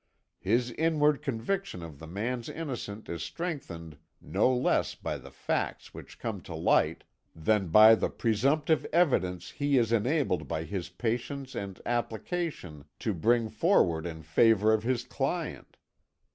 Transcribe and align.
His 0.39 0.71
inward 0.71 1.21
conviction 1.21 1.83
of 1.83 1.99
the 1.99 2.07
man's 2.07 2.49
innocence 2.49 3.07
is 3.07 3.21
strengthened 3.21 3.99
no 4.19 4.51
less 4.51 4.95
by 4.95 5.19
the 5.19 5.29
facts 5.29 5.93
which 5.93 6.17
come 6.17 6.41
to 6.41 6.55
light 6.55 7.03
than 7.35 7.67
by 7.67 7.93
the 7.93 8.09
presumptive 8.09 8.83
evidence 8.91 9.51
he 9.51 9.77
is 9.77 9.91
enabled 9.91 10.47
by 10.47 10.63
his 10.63 10.89
patience 10.89 11.53
and 11.53 11.79
application 11.85 12.85
to 12.97 13.13
bring 13.13 13.47
forward 13.47 14.07
in 14.07 14.23
favour 14.23 14.73
of 14.73 14.81
his 14.81 15.03
client. 15.03 15.77